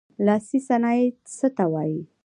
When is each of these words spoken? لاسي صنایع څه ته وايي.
لاسي 0.25 0.59
صنایع 0.67 1.07
څه 1.37 1.47
ته 1.55 1.65
وايي. 1.73 2.01